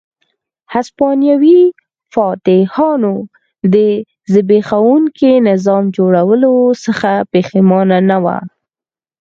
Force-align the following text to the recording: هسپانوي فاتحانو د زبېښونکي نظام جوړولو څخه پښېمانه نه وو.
هسپانوي 0.73 1.61
فاتحانو 2.13 3.15
د 3.73 3.75
زبېښونکي 4.33 5.31
نظام 5.49 5.83
جوړولو 5.97 6.53
څخه 6.85 7.11
پښېمانه 7.31 7.97
نه 8.09 8.17
وو. 8.23 8.37